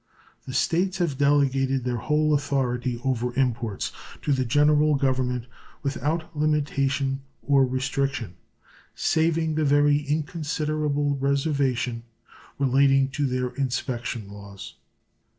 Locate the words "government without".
4.95-6.35